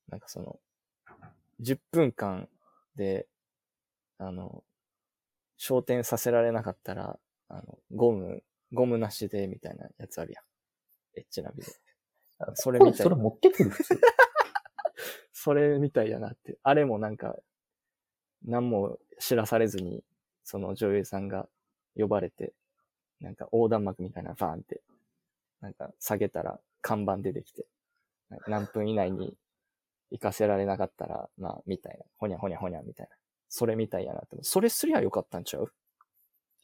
[0.10, 0.60] なんかその、
[1.62, 2.49] 10分間
[2.95, 3.28] で、
[4.17, 4.63] あの、
[5.58, 10.43] 焦点させられなかったら、あの、ゴム、ゴムなしで、みたいなやつあるやん。
[11.19, 11.85] エッチなビデオ。
[12.56, 14.00] それみたいそれ持ってくる普通。
[15.34, 16.58] それみたいやなって。
[16.63, 17.38] あれもなんか、
[18.43, 20.04] 何も知らされずに、
[20.43, 21.48] その女優さんが
[21.95, 22.54] 呼ばれて、
[23.21, 24.82] なんか横断幕みたいなバーンって、
[25.62, 27.65] なんか下げたら看板出てきて、
[28.48, 29.38] 何分以内に
[30.12, 33.15] 行かせられなかったら、まあ、みたいな、ほにゃほにゃほにゃみたいな。
[33.48, 34.38] それみたいやなって。
[34.41, 35.71] それすりゃよかったんちゃう？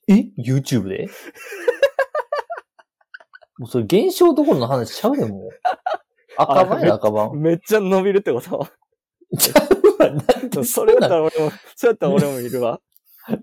[0.07, 1.07] え ?YouTube で？
[3.62, 5.41] もうそれ現象どころの話ちゃうでもう。
[6.36, 7.39] 赤番や赤番。
[7.39, 8.67] めっちゃ伸びるってこと？
[9.38, 9.65] ちゃう
[10.04, 12.82] わ、なんでそれやったら俺も、そうやったら俺もいるわ。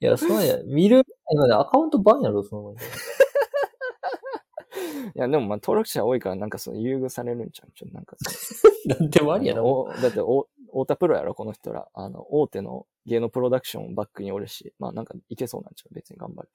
[0.00, 2.80] いや、そうや、見る、今ね、アカウントバンやろ、その前に。
[5.14, 7.70] いや、でもまあ登録者多いからなんかその優遇されるんちゃう？
[7.76, 9.62] ちょなんかそなんでもありやな。
[9.62, 11.86] おだってお、太田プロやろ、この人ら。
[11.94, 15.94] あの、大手の芸能プロダクションバックにおるし、まあなんかいけそうなんちゃう？
[15.94, 16.48] 別に頑張る。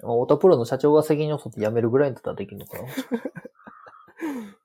[0.00, 2.88] 太田プロの社長が責任を取って辞めるぐらいだったらできるのかな。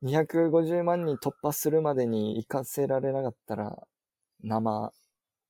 [0.04, 3.88] 250万人突破するまでに行かせられなかったら、
[4.44, 4.94] 生、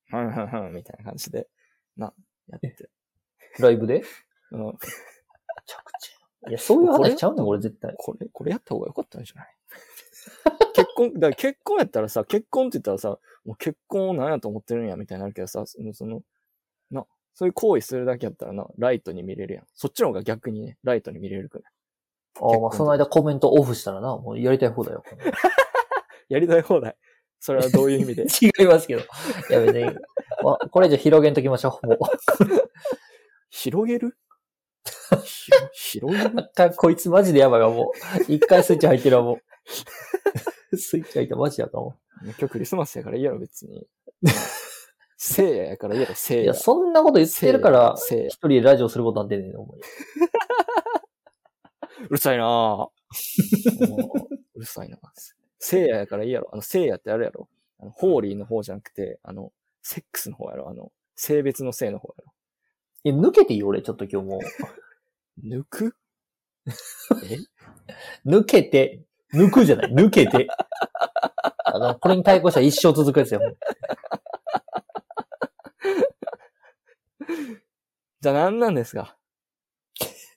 [0.08, 1.48] ふんふんふんみたいな感じで、
[1.96, 2.12] な、
[2.48, 2.90] やって。
[3.58, 4.04] ライブで？
[4.52, 4.66] うん。
[4.66, 6.50] めちゃくちゃ。
[6.50, 7.94] いや、そういう話ちゃうねん、俺絶対。
[7.98, 9.46] これ、これやった方がよかったんじゃない？
[10.74, 16.22] 結婚、だから結婚やったらさ、結婚って言ったらさ、もう結婚を何やと思ってるんやみたいになるけどさ、その、そのな、
[17.38, 19.64] そういう行為するだけやったらな、ライトに見れるやん。
[19.74, 21.64] そっちの方が逆にね、ライトに見れるから。
[22.40, 25.04] ああ、まあ、その間コメントオフしたらな、もうやりたい放題よ。
[26.30, 26.96] やりたい放題。
[27.38, 28.22] それはどういう意味で？
[28.40, 29.02] 違いますけど。
[29.02, 29.04] い
[29.52, 29.84] や、別に、
[30.42, 31.86] まあ、これ以上広げんときましょう。
[31.86, 31.98] もう。
[33.50, 34.16] 広げる？
[35.22, 35.52] ひ
[35.92, 36.74] 広げる？
[36.78, 38.32] こいつマジでやばいわ、もう。
[38.32, 39.40] 一回スイッチ入ってるわ、も
[40.72, 40.76] う。
[40.78, 41.98] スイッチ入ったらマジやかも。
[42.22, 43.86] 今日クリスマスやからいいやろ、別に。
[45.28, 46.54] 聖夜やからいいやろ、聖夜いや、。
[46.54, 48.26] そんなこと言ってるから、聖夜。
[48.28, 49.78] 一人でラジオすることなんてねえの、思 う。
[52.04, 52.46] うるさいなぁ。
[52.46, 52.90] も
[53.96, 54.98] ううるさいな
[55.58, 56.48] 聖夜やからいいやろ。
[56.52, 57.48] あの、聖夜ってあれやろ。
[57.80, 60.68] あの、ホーリーの方じゃなくて、あの、セックスの方やろ。
[60.68, 62.32] あの、性別の性の方やろ。
[63.04, 64.40] え、抜けていい俺、ちょっと今日も
[65.44, 65.96] 抜く？
[67.30, 67.36] え？
[68.24, 68.30] う。
[68.30, 70.46] 抜けて、抜くじゃない、抜けて。
[71.64, 73.40] あの、これに対抗したら一生続くやつよ。
[78.20, 79.16] じゃあ何なんですか？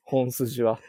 [0.04, 0.80] 本筋は。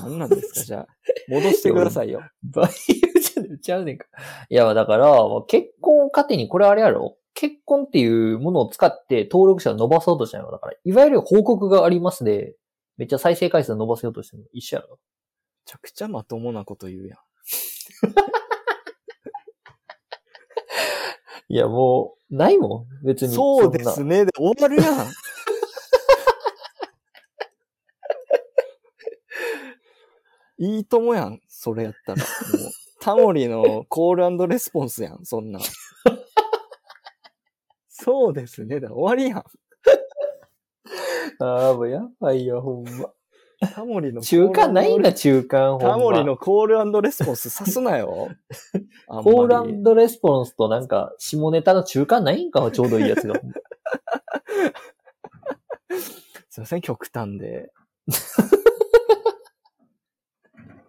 [0.00, 0.64] 何なんですか？
[0.64, 0.86] じゃあ、
[1.28, 2.22] 戻してくださいよ。
[2.42, 2.70] バイ
[3.16, 4.06] オじゃねちゃうねんか。
[4.48, 5.08] いや、だから、
[5.48, 7.18] 結婚を糧にこれあれやろ？
[7.34, 10.52] 結婚っていうものを使って登録者を伸ばそうとしたのよ。
[10.52, 12.56] だから、いわゆる報告がありますで、
[12.96, 14.96] めっちゃ再生回数伸ばせようとしてるの一緒やろめ
[15.66, 17.18] ちゃくちゃまともなこと言うやん。
[21.48, 23.06] いや、もう、ないもん。
[23.06, 23.34] 別に。
[23.34, 24.24] そうですね。
[24.24, 25.06] で終わるやん。
[30.58, 31.40] いいともやん。
[31.48, 32.22] それやったら。
[32.22, 32.26] もう、
[33.00, 35.24] タモリのコールレスポンスやん。
[35.24, 35.62] そんなん。
[37.88, 38.80] そうですね。
[38.80, 39.44] で終わりやん。
[41.44, 43.12] ああ、もうやばいよ、ほんま。
[43.60, 45.78] タモリの中間ないんだ、中間。
[45.78, 48.28] タモリのコールレスポンスさすなよ。
[49.08, 53.34] コールレスポンスとなんか、下ネタの中間ないんかちょうどいいやつが。
[56.50, 57.72] すいません、極端で。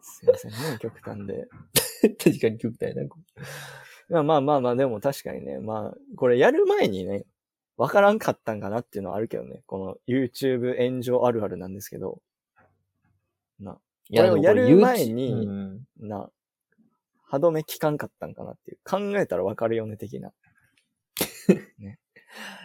[0.02, 1.48] すいませんね、極端で。
[2.22, 3.08] 確かに極端やな。
[4.10, 7.26] まあまあまあまあ、でも確かにね、まあ、これやる前にね、
[7.78, 9.62] わからんかったんかなっていうのはあるけどね。
[9.68, 12.22] この YouTube 炎上あるあるなんですけど。
[13.60, 16.30] な、いや、やる前にうんな、
[17.26, 18.80] 歯止め効かんかったんかなっていう。
[18.84, 20.32] 考えたらわかるよね、的な。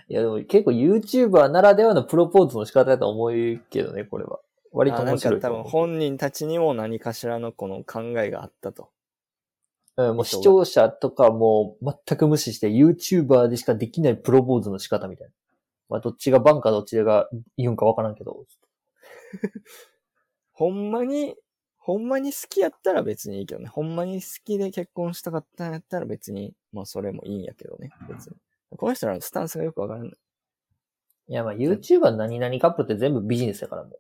[0.09, 3.33] いや、でも結構 YouTuber ならではのプロポーズの仕方だと思う
[3.71, 4.41] けどね、これは。
[4.73, 5.65] 割とあなんか多分。
[5.65, 8.91] 本人たちにも何かしらのこの考えがあったと。
[9.97, 15.35] うん、もう視聴者とかもう全く無視して YouTuber でしかできないプロポーズの仕方みたいな。
[15.91, 17.29] まあ、どっちがバンかどっちが
[17.59, 18.47] 言うんかわからんけど。
[20.63, 21.35] ほんまに、
[21.77, 23.67] ほんまに好きやったら別にいいけどね。
[23.67, 27.91] ほんまに好きで結婚したかったんやったら別に、まあそれもいいんやけどね。
[28.09, 28.37] 別に。
[28.77, 30.13] この人らのスタンスがよくわからない。
[31.27, 33.95] いや、まあ YouTuber 何々カップルって全部ビジネスやからもう。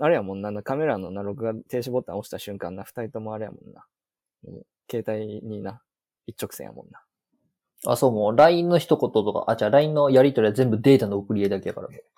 [0.02, 3.86] あれやもんな、カメラのな、録画停止ボタン押した瞬間な、二人ともあれやもんな。
[4.90, 5.82] 携帯にな、
[6.26, 7.04] 一直線やもんな。
[7.86, 12.00] あ、そう、もう LINE の一言とか、あ、じゃあ LINE のやり取りは全部データの送り合いだけやからもう。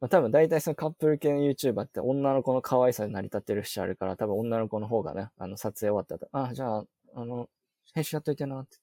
[0.00, 7.48] まあ多分大体そのカップル系の YouTuber って女の子の可愛さで成り立ってる節あるから、多分女の子の方がね、あの撮影終わった後、あ、じゃあ、あの、
[7.94, 8.76] 編集やっといてな、って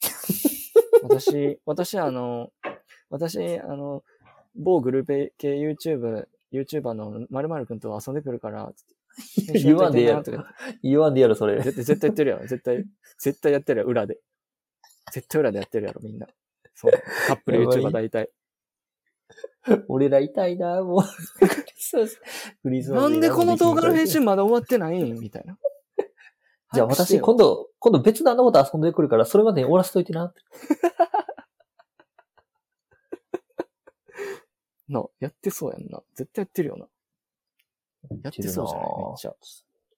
[0.00, 1.14] 言って。
[1.14, 2.52] 私、 私あの、
[3.10, 4.04] 私、あの、
[4.54, 8.94] 某グループ系 YouTube、YouTuber の〇〇くんと遊んでくるから、つって
[9.52, 11.60] 言わんでええやろとか言わんでやろ、 それ。
[11.62, 12.46] 絶対、絶対やってるやろ。
[12.46, 12.84] 絶対、
[13.18, 14.20] 絶対やってるやろ、裏で。
[15.12, 16.26] 絶対裏でやってるやろ、みんな。
[16.74, 16.92] そう。
[17.26, 18.30] カップル YouTuber 大体。
[19.88, 21.02] 俺ら痛いな、もう。
[22.62, 23.10] クリスマス。
[23.10, 25.18] なんでこの動画の編集まだ終わってないん？
[25.20, 25.58] みたいな。
[26.72, 30.32] じゃあ私、今度、今度別のあのこと遊んでくるから、それまでに終わらせといてな。
[34.88, 36.02] な、やってそうやんな。
[36.14, 36.86] 絶対やってるよな。
[38.22, 38.86] やってそうじゃない？
[38.86, 39.34] めっちゃ。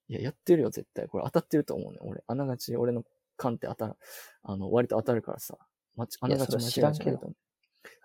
[0.09, 1.07] いや、やってるよ、絶対。
[1.07, 1.99] これ当たってると思うね。
[2.01, 3.03] 俺、あながち、俺の
[3.37, 3.93] 勘って当たる、
[4.43, 5.57] あの、割と当たるからさ。
[5.95, 7.35] まち、あながち間違いじゃないと思う。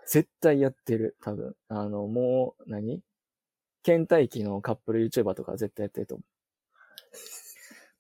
[0.07, 1.57] 絶対やってる、多分。
[1.69, 3.03] あの、もう何、
[3.83, 6.25] 倦怠期のカップル YouTuber とか絶対やってると思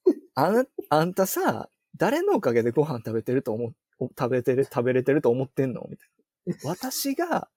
[0.06, 0.14] う。
[0.34, 3.74] あな、あんたさ、誰のおかげでご飯食べてると思う、
[4.18, 5.86] 食べてる、食べれてると思ってんの？
[5.88, 6.08] みたい
[6.64, 6.70] な。
[6.70, 7.48] 私が、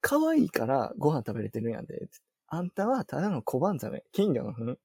[0.00, 2.08] 可愛いからご飯食べれてるんやで。
[2.48, 4.78] あんたはただの小判ザメ、金魚の糞。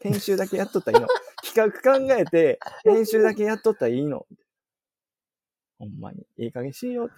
[0.00, 1.08] 編集だけやっとったらいいの。
[1.44, 4.26] 企画考えて、編集だけやっとったらいいの。
[5.78, 6.26] ほんまに。
[6.36, 7.10] いい加減しよう。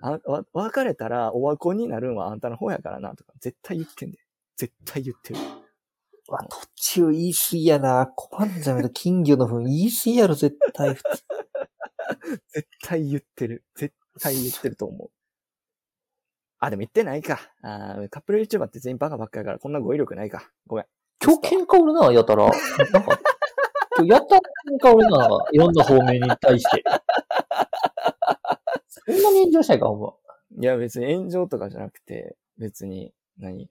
[0.00, 4.18] あ、わ、別れたらおわこになるんはあんたの方やからな、とか、絶対言ってんで。
[4.56, 5.40] 絶対言ってる。
[6.28, 8.06] わ、途中言い過ぎやな。
[8.16, 10.96] コパンザメと金魚の糞言い過ぎやろ、絶対。
[12.48, 13.64] 絶対言ってる。
[13.74, 15.10] 絶対言ってると思う。
[16.64, 17.40] あ、でも言ってないか。
[17.62, 20.50] あカップル YouTuber って全員バカばっかやから、こんな語彙力ないか。
[20.66, 20.86] ごめん。
[21.22, 22.44] 今日喧嘩売るな、やたら。
[22.44, 23.18] なんか、
[23.98, 26.82] 今日やったら喧嘩売るな、いろんな方面に対して。
[28.88, 30.14] そんなに炎上したいか、ほんま。
[30.62, 33.68] いや、別に炎上とかじゃなくて、別に何、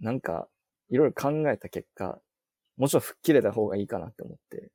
[0.00, 0.48] なんか、
[0.88, 2.18] いろいろ考えた結果、
[2.78, 4.70] もちろん吹っ切れた方がいいかなって思って。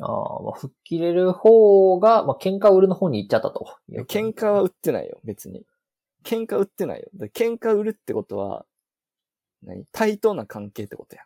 [0.00, 3.76] ああ、まあ、吹っ切れる方が、まあ、喧嘩売るの方に行っちゃったと。
[4.08, 5.64] 喧嘩は売ってないよ、別に。
[6.24, 7.08] 喧嘩売ってないよ。
[7.34, 8.66] 喧嘩売るってことは、
[9.62, 9.84] 何？
[9.92, 11.22] 対等な関係ってことや。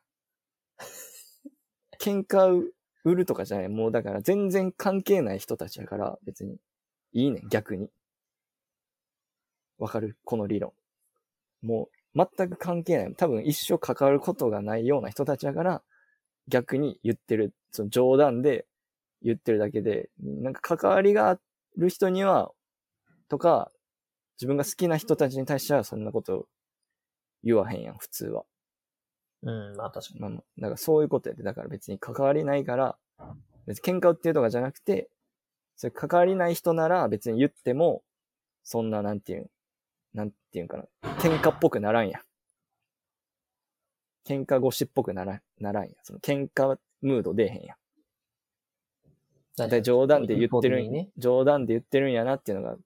[2.01, 2.71] 喧嘩
[3.05, 3.69] 売るとかじゃない。
[3.69, 6.59] もうだから全然関係ない人たちやから、別に。
[7.13, 7.91] いいねん、逆に。
[9.79, 10.17] わかる？
[10.25, 10.73] この理論。
[11.63, 13.15] もう、全く関係ない。
[13.15, 15.83] 多分一生関わることがないような人たちやから、
[16.49, 17.55] 逆に言ってる。
[17.71, 18.67] その冗談で
[19.23, 21.39] 言ってるだけで、なんか関わりがあ
[21.77, 22.51] る人には、
[23.29, 23.71] とか、
[24.37, 26.47] 自分が好きな人たちに対してはそんなこと
[27.43, 28.45] 言わへんやん、普通は。
[29.43, 30.21] うん、まあ確かに。
[30.21, 31.43] まあまあ、だからそういうことやで。
[31.43, 32.97] だから別に関わりないから、
[33.67, 35.11] 別に喧嘩売ってるとかじゃなくて、
[35.77, 38.03] それ関わりない人なら別に言っても、
[38.65, 39.47] そんななんていうん、
[40.15, 40.85] なんていうんかな。
[41.19, 42.23] 喧嘩っぽくならんやん。
[44.29, 45.95] 喧嘩腰っぽくならん、ならんやん。
[46.03, 47.77] その喧嘩ムード出えへんや
[49.83, 51.09] 冗談で言ってるん、ね。
[51.17, 52.77] 冗談で言ってるんやなっていうのが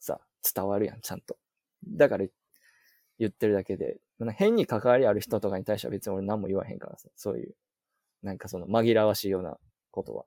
[0.00, 0.20] さ、
[0.54, 1.36] 伝わるやん、ちゃんと。
[1.86, 2.24] だから
[3.18, 7.54] 言ってるだけで、まあ変に関わりある人とかに対しては別に俺何も言わへんからさ、そういう、
[8.22, 9.58] なんかその紛らわしいような
[9.90, 10.24] ことは。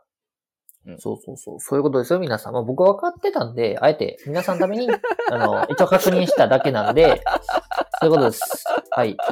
[0.97, 1.59] そうそうそう。
[1.59, 2.53] そういうことですよ、皆さん。
[2.53, 4.89] まあ、僕は分かってたんで、あえて皆さんのために、
[5.29, 7.21] あの、一応確認しただけなんで、
[7.99, 8.63] そういうことです。
[8.91, 9.17] はい。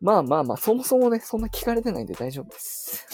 [0.00, 3.04] まあまあまあ、そもそもね、そんな聞かれてないんで大丈夫です。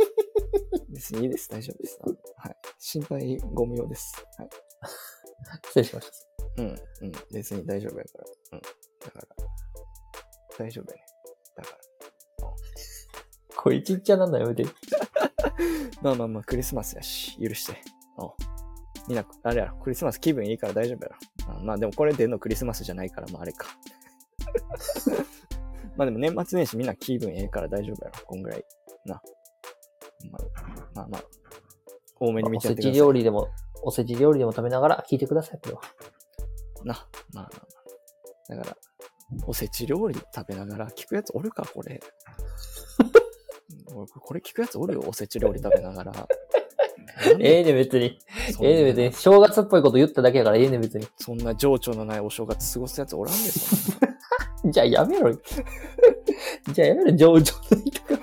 [0.88, 1.98] 別にいいです、大丈夫です。
[2.36, 2.56] はい。
[2.78, 4.14] 心配ご無用です。
[4.38, 4.48] はい。
[5.66, 6.14] 失礼しました。
[6.62, 6.68] うん、
[7.02, 7.12] うん。
[7.32, 8.24] 別に大丈夫やから。
[8.52, 8.60] うん。
[8.60, 9.26] だから、
[10.58, 11.04] 大丈夫やね。
[11.56, 11.78] だから。
[13.56, 14.64] これちっちゃなんだよ、やめて。
[16.00, 17.82] まあまあまあ、クリスマスやし、許して。
[18.16, 18.34] お
[19.06, 21.16] みんな、あれやろ、クリスマス気分いいから大丈夫やろ。
[21.56, 23.66] あまあでもこれでのクリスマスじゃないから、まああれか。
[25.96, 28.26] まあでも年末年始みんな気分ええから大丈夫やろ。
[28.26, 28.64] こんぐらい。
[29.04, 29.22] な。
[30.30, 30.42] まあ
[30.94, 31.24] まあ、まあ、
[32.18, 32.92] 多めにおせち見てやってください。
[32.92, 33.48] 料理でも、
[33.82, 35.80] おせち料理でも食べながら聞いてください、これは。
[36.84, 36.94] な。
[37.32, 38.56] まあまあまあ。
[38.56, 38.76] だから、
[39.46, 42.00] おせち料理食べながら聞くやつおるか、これ。
[43.94, 46.28] 俺 これ聞くやつおるよ、おせち料理食べながら。
[47.38, 48.18] ええね、別に。
[48.62, 49.12] ええね、別に。
[49.12, 51.06] 正月っぽいこと言っただけやから、ええね、別に。
[51.16, 54.08] そんな情緒のないお正月過ごすやつおらんで、そんな
[54.72, 55.38] じゃあやめろよ。
[56.72, 58.20] じゃあやめろ、上々の言い方。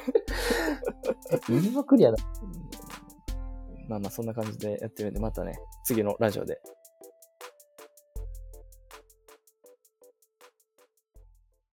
[1.54, 2.18] 言いまくりやな。
[3.88, 6.60] まあまあそんな感じでやってるんで、またね、次のラジオで